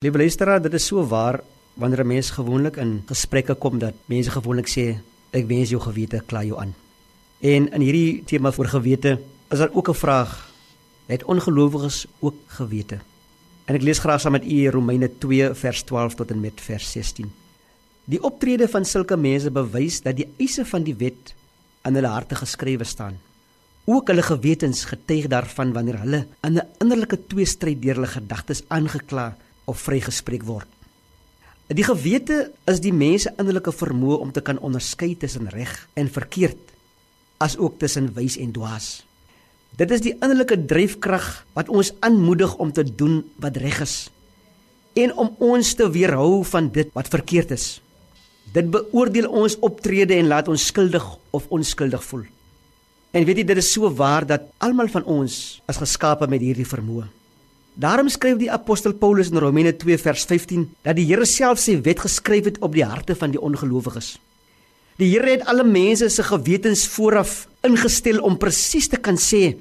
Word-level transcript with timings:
Liewe 0.00 0.18
luisteraar, 0.18 0.62
dit 0.64 0.72
is 0.72 0.86
so 0.88 1.02
waar 1.04 1.42
wanneer 1.76 2.00
'n 2.00 2.06
mens 2.06 2.30
gewoonlik 2.30 2.76
in 2.76 3.02
gesprekke 3.06 3.54
kom 3.54 3.78
dat 3.78 3.94
mense 4.06 4.30
gewoonlik 4.30 4.68
sê 4.68 4.96
ek 5.30 5.46
wens 5.46 5.68
jou 5.68 5.80
gewete 5.80 6.22
kla 6.26 6.42
jou 6.42 6.58
aan. 6.60 6.74
En 7.40 7.72
in 7.72 7.80
hierdie 7.80 8.24
tema 8.24 8.52
vir 8.52 8.68
gewete 8.68 9.20
is 9.50 9.58
daar 9.58 9.72
ook 9.72 9.88
'n 9.88 9.94
vraag: 9.94 10.52
het 11.06 11.24
ongelowiges 11.24 12.06
ook 12.20 12.34
gewete? 12.46 12.98
En 13.64 13.74
ek 13.74 13.82
lees 13.82 13.98
graag 13.98 14.20
saam 14.20 14.32
met 14.32 14.44
u 14.44 14.70
Romeine 14.70 15.10
2 15.18 15.54
vers 15.54 15.82
12 15.82 16.14
tot 16.14 16.30
en 16.30 16.40
met 16.40 16.60
vers 16.60 16.92
16. 16.92 17.32
Die 18.04 18.22
optrede 18.22 18.68
van 18.68 18.84
sulke 18.84 19.16
mense 19.16 19.50
bewys 19.50 20.00
dat 20.00 20.16
die 20.16 20.28
eise 20.38 20.64
van 20.64 20.82
die 20.82 20.96
wet 20.96 21.34
in 21.84 21.94
hulle 21.94 22.08
harte 22.08 22.34
geskrewe 22.34 22.84
staan. 22.84 23.20
Ook 23.84 24.06
hulle 24.06 24.22
gewetens 24.22 24.84
getuig 24.84 25.26
daarvan 25.26 25.72
wanneer 25.72 25.98
hulle 25.98 26.26
in 26.40 26.56
'n 26.56 26.66
innerlike 26.78 27.26
tweestryd 27.26 27.82
deur 27.82 27.94
hulle 27.94 28.06
gedagtes 28.06 28.62
aangekla 28.68 29.36
of 29.70 29.80
vrygespreek 29.86 30.44
word. 30.48 30.68
Die 31.70 31.86
gewete 31.86 32.48
is 32.70 32.80
die 32.82 32.94
mens 32.94 33.28
se 33.28 33.34
innerlike 33.38 33.70
vermoë 33.70 34.18
om 34.24 34.32
te 34.34 34.42
kan 34.42 34.58
onderskei 34.58 35.12
tussen 35.14 35.46
reg 35.54 35.70
en 35.94 36.10
verkeerd, 36.10 36.58
as 37.38 37.54
ook 37.56 37.78
tussen 37.78 38.10
wys 38.16 38.34
en 38.42 38.50
dwaas. 38.56 39.04
Dit 39.78 39.92
is 39.94 40.02
die 40.02 40.16
innerlike 40.18 40.58
dryfkrag 40.66 41.28
wat 41.54 41.70
ons 41.70 41.92
aanmoedig 42.02 42.56
om 42.58 42.72
te 42.74 42.82
doen 42.82 43.22
wat 43.38 43.60
reg 43.62 43.84
is 43.86 44.00
en 44.98 45.12
om 45.22 45.30
ons 45.38 45.68
te 45.78 45.86
weerhou 45.94 46.42
van 46.50 46.66
dit 46.74 46.90
wat 46.96 47.08
verkeerd 47.12 47.54
is. 47.54 47.78
Dit 48.50 48.66
beoordeel 48.74 49.28
ons 49.30 49.54
optrede 49.62 50.16
en 50.18 50.26
laat 50.32 50.50
ons 50.50 50.66
skuldig 50.72 51.06
of 51.30 51.46
onskuldig 51.54 52.02
voel. 52.08 52.26
En 53.14 53.24
weet 53.26 53.42
jy 53.42 53.46
dit 53.46 53.62
is 53.62 53.70
so 53.70 53.86
waar 53.94 54.26
dat 54.26 54.50
almal 54.58 54.90
van 54.90 55.06
ons 55.06 55.36
is 55.70 55.80
geskape 55.82 56.26
met 56.30 56.42
hierdie 56.42 56.66
vermoë. 56.66 57.06
Daarom 57.80 58.10
skryf 58.12 58.36
die 58.36 58.50
apostel 58.52 58.92
Paulus 58.92 59.30
in 59.32 59.40
Romeine 59.40 59.72
2 59.72 59.96
vers 60.02 60.26
15 60.28 60.66
dat 60.84 60.98
die 60.98 61.06
Here 61.08 61.24
self 61.24 61.62
sy 61.62 61.78
wet 61.86 62.02
geskryf 62.02 62.50
het 62.50 62.58
op 62.66 62.74
die 62.76 62.84
harte 62.84 63.14
van 63.16 63.32
die 63.32 63.40
ongelowiges. 63.40 64.18
Die 65.00 65.08
Here 65.08 65.30
het 65.30 65.46
alle 65.48 65.64
mense 65.64 66.10
se 66.12 66.26
gewetens 66.26 66.82
vooraf 66.92 67.46
ingestel 67.64 68.20
om 68.26 68.36
presies 68.42 68.90
te 68.92 69.00
kan 69.00 69.16
sê 69.16 69.54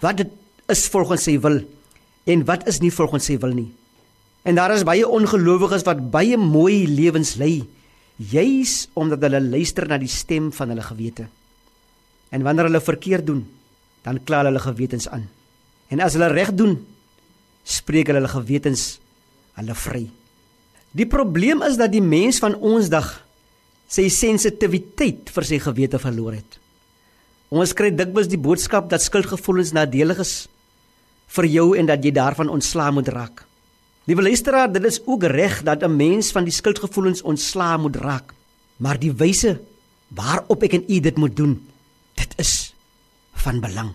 wat 0.00 0.22
dit 0.22 0.32
is 0.72 0.86
volgens 0.88 1.26
sy 1.28 1.34
wil 1.44 1.58
en 2.32 2.46
wat 2.48 2.64
is 2.70 2.80
nie 2.80 2.92
volgens 2.94 3.28
sy 3.28 3.36
wil 3.42 3.52
nie. 3.52 3.68
En 4.48 4.56
daar 4.56 4.72
is 4.72 4.86
baie 4.88 5.04
ongelowiges 5.04 5.84
wat 5.84 6.00
baie 6.14 6.40
mooi 6.40 6.86
lewens 6.88 7.34
lei 7.36 7.66
juis 8.16 8.86
omdat 8.96 9.20
hulle 9.28 9.42
luister 9.44 9.90
na 9.90 10.00
die 10.00 10.08
stem 10.08 10.48
van 10.48 10.72
hulle 10.72 10.88
gewete. 10.88 11.28
En 12.32 12.40
wanneer 12.40 12.70
hulle 12.70 12.80
verkeerd 12.80 13.28
doen, 13.28 13.44
dan 14.00 14.24
kla 14.24 14.46
hulle 14.48 14.64
gewetens 14.64 15.10
aan. 15.12 15.28
En 15.92 16.00
as 16.00 16.16
hulle 16.16 16.32
reg 16.32 16.56
doen, 16.56 16.78
spreek 17.64 18.12
hulle 18.12 18.28
gewetens 18.28 18.98
hulle 19.58 19.74
vry. 19.74 20.04
Die 20.94 21.06
probleem 21.10 21.62
is 21.66 21.78
dat 21.80 21.92
die 21.92 22.04
mens 22.04 22.38
van 22.42 22.54
ons 22.54 22.90
dag 22.92 23.08
sy 23.90 24.06
sensitiwiteit 24.12 25.30
vir 25.34 25.46
sy 25.46 25.58
gewete 25.62 25.98
verloor 25.98 26.36
het. 26.36 26.58
Ons 27.54 27.74
kry 27.76 27.90
dikwels 27.94 28.30
die 28.30 28.40
boodskap 28.40 28.88
dat 28.90 29.02
skuldgevoelens 29.02 29.74
nadelig 29.76 30.22
is 30.24 30.34
vir 31.34 31.48
jou 31.50 31.66
en 31.78 31.88
dat 31.90 32.04
jy 32.04 32.12
daarvan 32.14 32.52
ontslaa 32.52 32.90
moet 32.94 33.10
raak. 33.10 33.44
Liewe 34.04 34.26
luisteraar, 34.26 34.68
dit 34.72 34.84
is 34.84 35.00
ook 35.06 35.24
reg 35.32 35.62
dat 35.64 35.82
'n 35.82 35.96
mens 35.96 36.32
van 36.32 36.44
die 36.44 36.52
skuldgevoelens 36.52 37.22
ontslaa 37.22 37.76
moet 37.76 37.96
raak, 37.96 38.34
maar 38.76 38.98
die 38.98 39.12
wyse 39.12 39.60
waarop 40.08 40.62
ek 40.62 40.72
en 40.72 40.84
u 40.88 41.00
dit 41.00 41.16
moet 41.16 41.36
doen, 41.36 41.54
dit 42.14 42.34
is 42.36 42.74
van 43.32 43.60
belang. 43.60 43.94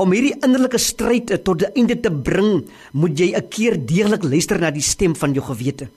Om 0.00 0.12
hierdie 0.14 0.36
innerlike 0.40 0.78
stryd 0.80 1.32
tot 1.44 1.62
'n 1.62 1.72
einde 1.76 2.00
te 2.00 2.10
bring, 2.10 2.64
moet 2.92 3.18
jy 3.18 3.34
'n 3.36 3.48
keer 3.48 3.76
deeglik 3.76 4.24
luister 4.24 4.58
na 4.58 4.70
die 4.70 4.82
stem 4.82 5.14
van 5.14 5.34
jou 5.34 5.44
gewete. 5.44 5.88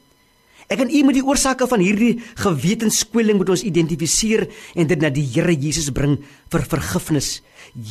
Ek 0.66 0.82
en 0.82 0.90
u 0.90 1.04
moet 1.06 1.20
die 1.20 1.26
oorsake 1.26 1.68
van 1.70 1.80
hierdie 1.80 2.16
gewetenskwelling 2.42 3.38
moet 3.38 3.52
ons 3.54 3.64
identifiseer 3.64 4.48
en 4.74 4.88
dit 4.88 5.02
na 5.02 5.12
die 5.14 5.26
Here 5.36 5.54
Jesus 5.54 5.92
bring 5.94 6.18
vir 6.50 6.66
vergifnis. 6.66 7.42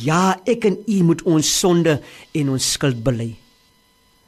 Ja, 0.03 0.35
ek 0.45 0.65
en 0.65 0.77
u 0.83 1.03
moet 1.03 1.23
ons 1.23 1.59
sonde 1.59 2.01
en 2.35 2.49
ons 2.49 2.71
skuld 2.75 2.99
bely. 3.03 3.35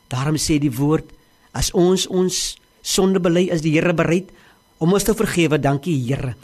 Daarom 0.07 0.39
sê 0.39 0.61
die 0.63 0.71
woord, 0.71 1.11
as 1.51 1.73
ons 1.75 2.07
ons 2.07 2.57
sonde 2.81 3.19
bely, 3.19 3.49
is 3.51 3.61
die 3.61 3.75
Here 3.75 3.94
bereid 3.94 4.31
om 4.79 4.94
ons 4.94 5.03
te 5.03 5.13
vergewe. 5.13 5.59
Dankie 5.59 5.97
Here. 6.07 6.38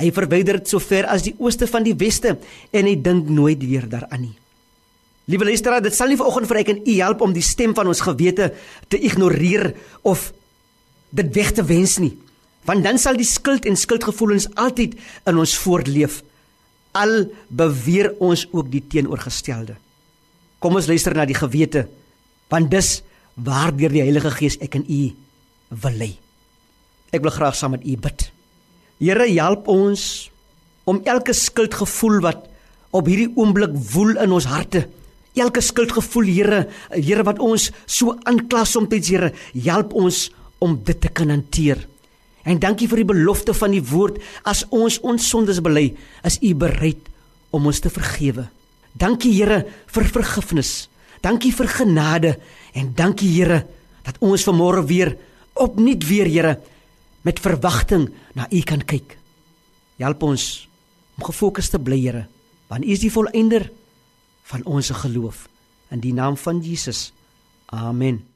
Hy 0.00 0.08
verwyder 0.10 0.62
dit 0.62 0.72
so 0.72 0.80
ver 0.80 1.04
as 1.12 1.26
die 1.26 1.34
ooste 1.36 1.68
van 1.68 1.84
die 1.84 1.96
weste 2.00 2.38
en 2.72 2.88
hy 2.88 2.96
dink 2.96 3.28
nooit 3.28 3.60
weer 3.60 3.84
daaraan 3.92 4.30
nie. 4.30 4.41
Liewe 5.30 5.46
luisteraar, 5.46 5.82
dit 5.84 5.94
sal 5.94 6.10
nie 6.10 6.18
vanoggend 6.18 6.48
vir 6.50 6.60
ek 6.64 6.70
en 6.72 6.80
u 6.82 6.94
help 6.98 7.20
om 7.22 7.34
die 7.34 7.44
stem 7.46 7.76
van 7.78 7.86
ons 7.90 8.02
gewete 8.02 8.50
te 8.90 8.98
ignoreer 8.98 9.70
of 10.08 10.32
dit 11.14 11.28
weg 11.36 11.52
te 11.54 11.62
wens 11.66 11.98
nie. 12.02 12.16
Want 12.66 12.82
dan 12.86 12.98
sal 12.98 13.18
die 13.18 13.26
skuld 13.26 13.66
en 13.66 13.78
skuldgevoelens 13.78 14.48
altyd 14.58 14.96
in 15.30 15.38
ons 15.38 15.54
voortleef. 15.62 16.20
Al 16.98 17.28
beweer 17.48 18.10
ons 18.22 18.44
ook 18.50 18.68
die 18.72 18.82
teenoorgestelde. 18.82 19.76
Kom 20.62 20.78
ons 20.78 20.90
luister 20.90 21.14
na 21.14 21.26
die 21.26 21.38
gewete, 21.38 21.86
want 22.50 22.70
dis 22.70 23.00
waardeur 23.34 23.94
die 23.94 24.02
Heilige 24.02 24.30
Gees 24.34 24.58
ek 24.62 24.76
en 24.78 24.86
u 24.86 25.02
wil 25.82 25.98
lei. 26.02 26.12
Ek 27.14 27.22
wil 27.22 27.34
graag 27.34 27.56
saam 27.58 27.74
met 27.76 27.86
u 27.86 27.94
bid. 27.96 28.26
Here, 29.02 29.26
help 29.38 29.70
ons 29.70 30.30
om 30.84 31.00
elke 31.06 31.34
skuldgevoel 31.34 32.20
wat 32.26 32.48
op 32.92 33.06
hierdie 33.08 33.30
oomblik 33.38 33.74
woel 33.94 34.18
in 34.20 34.34
ons 34.34 34.50
harte 34.50 34.84
elke 35.34 35.60
skuldgevoel, 35.60 36.28
Here, 36.28 36.66
Here 36.90 37.24
wat 37.24 37.40
ons 37.40 37.70
so 37.86 38.16
aankla 38.24 38.64
soms, 38.64 39.08
Here, 39.08 39.32
help 39.54 39.94
ons 39.94 40.30
om 40.62 40.76
dit 40.84 41.00
te 41.00 41.08
kan 41.08 41.30
hanteer. 41.30 41.86
En 42.42 42.58
dankie 42.58 42.88
vir 42.90 43.02
die 43.02 43.10
belofte 43.12 43.54
van 43.54 43.74
die 43.74 43.82
woord, 43.82 44.18
as 44.44 44.64
ons 44.70 44.98
ons 45.06 45.28
sondes 45.30 45.60
bely, 45.62 45.92
is 46.26 46.40
U 46.42 46.54
bereid 46.58 47.06
om 47.54 47.68
ons 47.70 47.80
te 47.80 47.90
vergewe. 47.92 48.48
Dankie 48.98 49.32
Here 49.36 49.62
vir 49.86 50.08
vergifnis. 50.10 50.88
Dankie 51.22 51.52
vir 51.54 51.70
genade 51.70 52.34
en 52.74 52.90
dankie 52.98 53.30
Here 53.30 53.62
dat 54.02 54.18
ons 54.24 54.42
vanmôre 54.48 54.82
weer 54.88 55.14
opnuut 55.54 56.02
weer 56.08 56.26
Here 56.26 56.56
met 57.22 57.38
verwagting 57.38 58.08
na 58.34 58.48
U 58.50 58.62
kan 58.66 58.82
kyk. 58.82 59.16
Help 60.02 60.24
ons 60.26 60.66
om 61.18 61.28
gefokus 61.28 61.70
te 61.70 61.78
bly 61.78 62.00
Here, 62.02 62.26
want 62.68 62.84
U 62.84 62.90
is 62.90 63.04
die 63.04 63.12
volëinder 63.12 63.68
van 64.42 64.64
ons 64.64 64.90
geloof 64.90 65.48
in 65.88 66.00
die 66.00 66.12
naam 66.12 66.36
van 66.36 66.60
Jesus. 66.60 67.12
Amen. 67.66 68.31